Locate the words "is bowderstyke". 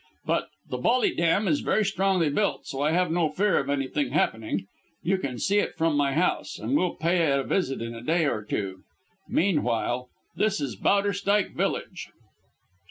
10.59-11.53